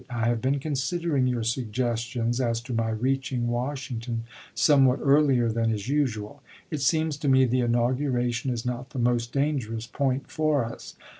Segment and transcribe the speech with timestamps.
[0.09, 4.23] I have been considering your suggestions as to my reaching Washington
[4.55, 6.41] somewhat earlier than is usual.
[6.71, 10.95] It seems to me the inauguration is not the most danger ous point for us.